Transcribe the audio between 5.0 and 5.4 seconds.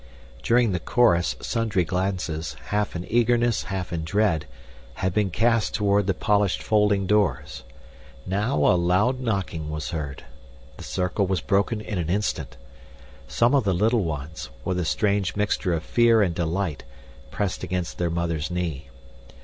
been